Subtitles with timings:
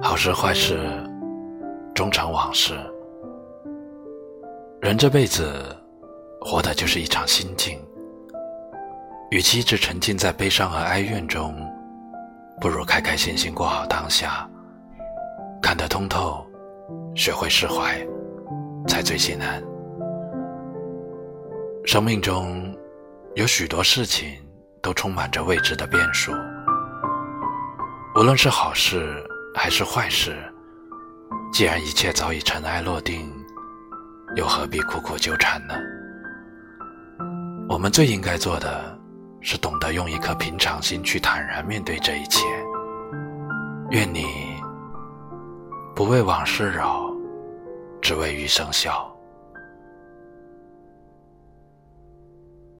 [0.00, 0.78] 好事坏事，
[1.92, 2.74] 终成往事。
[4.80, 5.76] 人这辈子，
[6.40, 7.80] 活的就是一场心境。
[9.30, 11.54] 与其一直沉浸在悲伤和哀怨中，
[12.60, 14.48] 不如开开心心过好当下。
[15.60, 16.46] 看得通透，
[17.16, 17.98] 学会释怀，
[18.86, 19.62] 才最心安。
[21.84, 22.72] 生命中
[23.34, 24.28] 有许多事情
[24.80, 26.32] 都充满着未知的变数，
[28.14, 29.22] 无论是好事
[29.54, 30.36] 还是坏事，
[31.52, 33.32] 既然一切早已尘埃落定，
[34.36, 35.74] 又何必苦苦纠缠呢？
[37.68, 38.98] 我们最应该做的，
[39.40, 42.44] 是懂得用一颗平常心去坦然面对这一切。
[43.90, 44.26] 愿你
[45.94, 47.10] 不为往事扰，
[48.00, 49.10] 只为余生笑。